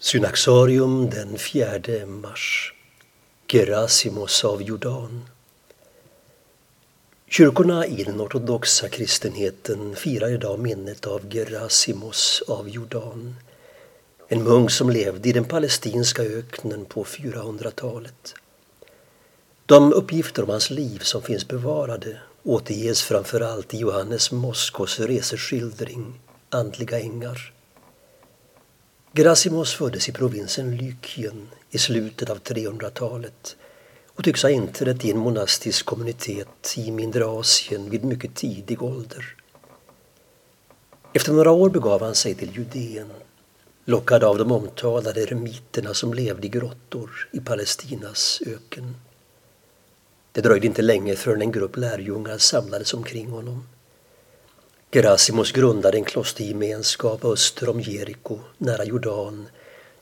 Synaxarium 0.00 1.10
den 1.10 1.38
4 1.38 2.06
mars. 2.06 2.72
Gerasimos 3.48 4.44
av 4.44 4.62
Jordan. 4.62 5.24
Kyrkorna 7.28 7.86
i 7.86 8.04
den 8.04 8.20
ortodoxa 8.20 8.88
kristenheten 8.88 9.96
firar 9.96 10.28
idag 10.28 10.58
minnet 10.58 11.06
av 11.06 11.28
Gerasimos 11.30 12.42
av 12.48 12.68
Jordan. 12.68 13.36
En 14.28 14.42
munk 14.42 14.70
som 14.70 14.90
levde 14.90 15.28
i 15.28 15.32
den 15.32 15.44
palestinska 15.44 16.22
öknen 16.22 16.84
på 16.84 17.04
400-talet. 17.04 18.34
De 19.66 19.92
uppgifter 19.92 20.42
om 20.42 20.50
hans 20.50 20.70
liv 20.70 20.98
som 20.98 21.22
finns 21.22 21.48
bevarade 21.48 22.18
återges 22.42 23.02
framför 23.02 23.40
allt 23.40 23.74
i 23.74 23.78
Johannes 23.78 24.32
Moskos 24.32 25.00
reseskildring 25.00 26.20
Andliga 26.50 27.00
ängar. 27.00 27.57
Grasimos 29.18 29.74
föddes 29.74 30.08
i 30.08 30.12
provinsen 30.12 30.76
Lykien 30.76 31.48
i 31.70 31.78
slutet 31.78 32.30
av 32.30 32.38
300-talet 32.38 33.56
och 34.08 34.24
tycks 34.24 34.42
ha 34.42 34.50
inträtt 34.50 35.04
i 35.04 35.10
en 35.10 35.18
monastisk 35.18 35.86
kommunitet 35.86 36.74
i 36.76 36.90
mindre 36.90 37.26
Asien 37.26 37.90
vid 37.90 38.04
mycket 38.04 38.34
tidig 38.34 38.82
ålder. 38.82 39.36
Efter 41.12 41.32
några 41.32 41.50
år 41.50 41.70
begav 41.70 42.02
han 42.02 42.14
sig 42.14 42.34
till 42.34 42.56
Judeen, 42.56 43.10
lockad 43.84 44.24
av 44.24 44.38
de 44.38 44.52
omtalade 44.52 45.22
eremiterna 45.22 45.94
som 45.94 46.14
levde 46.14 46.46
i 46.46 46.50
grottor 46.50 47.28
i 47.32 47.40
Palestinas 47.40 48.42
öken. 48.46 48.96
Det 50.32 50.40
dröjde 50.40 50.66
inte 50.66 50.82
länge 50.82 51.16
förrän 51.16 51.42
en 51.42 51.52
grupp 51.52 51.76
lärjungar 51.76 52.38
samlades 52.38 52.94
omkring 52.94 53.30
honom. 53.30 53.64
Gerasimos 54.90 55.52
grundade 55.52 55.98
en 55.98 56.04
klostergemenskap 56.04 57.24
öster 57.24 57.68
om 57.68 57.80
Jeriko, 57.80 58.38
nära 58.58 58.84
Jordan, 58.84 59.46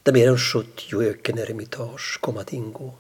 där 0.03 0.12
mer 0.12 0.29
än 0.29 0.39
70 0.39 1.03
ökeneremitage 1.03 2.19
kom 2.21 2.37
att 2.37 2.53
ingå. 2.53 2.95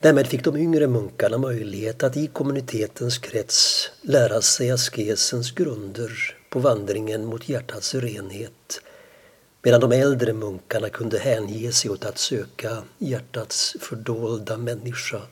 Därmed 0.00 0.26
fick 0.26 0.44
de 0.44 0.56
yngre 0.56 0.86
munkarna 0.86 1.38
möjlighet 1.38 2.02
att 2.02 2.16
i 2.16 2.26
kommunitetens 2.26 3.18
krets 3.18 3.90
lära 4.02 4.40
sig 4.40 4.70
askesens 4.70 5.50
grunder 5.50 6.36
på 6.50 6.58
vandringen 6.58 7.24
mot 7.24 7.48
hjärtats 7.48 7.94
renhet 7.94 8.80
medan 9.62 9.80
de 9.80 9.92
äldre 9.92 10.32
munkarna 10.32 10.88
kunde 10.88 11.18
hänge 11.18 11.72
sig 11.72 11.90
åt 11.90 12.04
att 12.04 12.18
söka 12.18 12.82
hjärtats 12.98 13.76
fördolda 13.80 14.56
människa 14.56 15.22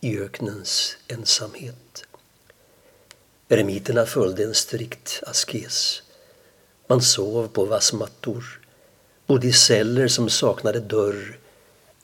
i 0.00 0.18
öknens 0.18 0.96
ensamhet. 1.08 2.04
Eremiterna 3.52 4.06
följde 4.06 4.44
en 4.44 4.54
strikt 4.54 5.22
askes. 5.26 6.02
Man 6.86 7.02
sov 7.02 7.48
på 7.48 7.64
vassmattor, 7.64 8.60
bodde 9.26 9.46
i 9.46 9.52
celler 9.52 10.08
som 10.08 10.28
saknade 10.28 10.80
dörr 10.80 11.38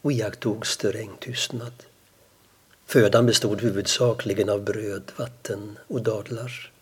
och 0.02 0.12
iakttog 0.12 0.66
sträng 0.66 1.10
tystnad. 1.20 1.72
Födan 2.86 3.26
bestod 3.26 3.60
huvudsakligen 3.60 4.48
av 4.48 4.64
bröd, 4.64 5.12
vatten 5.16 5.78
och 5.86 6.02
dadlar. 6.02 6.72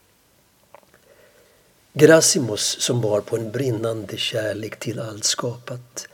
Grassimus, 1.93 2.81
som 2.81 3.01
bar 3.01 3.21
på 3.21 3.37
en 3.37 3.51
brinnande 3.51 4.17
kärlek 4.17 4.79
till 4.79 5.01
allt 5.01 5.25
skapat, 5.25 6.09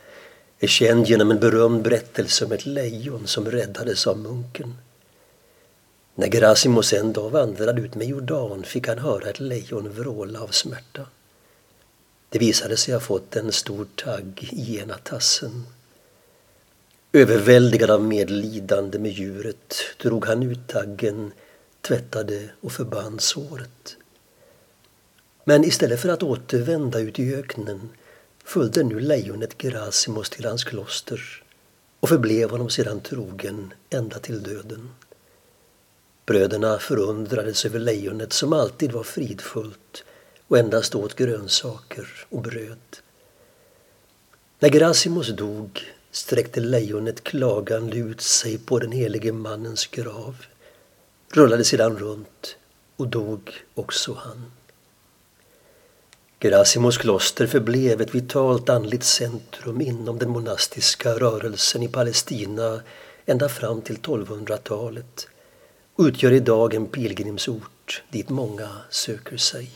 är 0.59 0.67
känd 0.67 1.07
genom 1.07 1.31
en 1.31 1.39
berömd 1.39 1.83
berättelse 1.83 2.45
om 2.45 2.51
ett 2.51 2.65
lejon 2.65 3.27
som 3.27 3.51
räddades 3.51 4.07
av 4.07 4.17
munken. 4.17 4.75
När 6.15 6.27
Gerasimos 6.27 6.93
en 6.93 7.13
dag 7.13 7.29
vandrade 7.29 7.81
ut 7.81 7.95
med 7.95 8.07
Jordan 8.07 8.63
fick 8.63 8.87
han 8.87 8.99
höra 8.99 9.29
ett 9.29 9.39
lejon 9.39 9.91
vråla 9.91 10.41
av 10.41 10.47
smärta. 10.47 11.05
Det 12.29 12.39
visade 12.39 12.77
sig 12.77 12.93
ha 12.93 13.01
fått 13.01 13.35
en 13.35 13.51
stor 13.51 13.87
tagg 13.95 14.49
i 14.51 14.79
ena 14.79 14.97
tassen. 14.97 15.63
Överväldigad 17.13 17.89
av 17.89 18.03
medlidande 18.03 18.99
med 18.99 19.11
djuret 19.11 19.75
drog 20.01 20.25
han 20.25 20.43
ut 20.43 20.67
taggen, 20.67 21.31
tvättade 21.81 22.49
och 22.61 22.71
förband 22.71 23.21
såret. 23.21 23.97
Men 25.43 25.63
istället 25.63 25.99
för 25.99 26.09
att 26.09 26.23
återvända 26.23 26.99
ut 26.99 27.19
i 27.19 27.35
öknen 27.35 27.89
följde 28.43 28.83
nu 28.83 28.99
lejonet 28.99 29.61
Gerasimos 29.61 30.29
till 30.29 30.45
hans 30.45 30.63
kloster 30.63 31.43
och 31.99 32.09
förblev 32.09 32.49
honom 32.49 32.69
sedan 32.69 33.01
trogen 33.01 33.73
ända 33.89 34.19
till 34.19 34.43
döden. 34.43 34.89
Bröderna 36.25 36.79
förundrades 36.79 37.65
över 37.65 37.79
lejonet 37.79 38.33
som 38.33 38.53
alltid 38.53 38.91
var 38.91 39.03
fridfullt 39.03 40.03
och 40.47 40.57
endast 40.57 40.95
åt 40.95 41.15
grönsaker 41.15 42.25
och 42.29 42.41
bröd. 42.41 42.79
När 44.59 44.69
Grasimos 44.69 45.27
dog 45.27 45.81
sträckte 46.11 46.59
lejonet 46.59 47.23
klagande 47.23 47.97
ut 47.97 48.21
sig 48.21 48.57
på 48.57 48.79
den 48.79 48.91
helige 48.91 49.31
mannens 49.31 49.87
grav, 49.87 50.35
rullade 51.29 51.63
sedan 51.63 51.97
runt 51.97 52.55
och 52.95 53.07
dog 53.07 53.51
också 53.73 54.13
han. 54.13 54.51
Gerasimos 56.39 56.97
kloster 56.97 57.47
förblev 57.47 58.01
ett 58.01 58.15
vitalt 58.15 58.69
andligt 58.69 59.03
centrum 59.03 59.81
inom 59.81 60.19
den 60.19 60.29
monastiska 60.29 61.13
rörelsen 61.13 61.83
i 61.83 61.87
Palestina 61.87 62.81
ända 63.25 63.49
fram 63.49 63.81
till 63.81 63.97
1200-talet 63.97 65.27
utgör 65.97 66.31
idag 66.31 66.73
en 66.73 66.87
pilgrimsort 66.87 68.03
dit 68.11 68.29
många 68.29 68.69
söker 68.89 69.37
sig. 69.37 69.69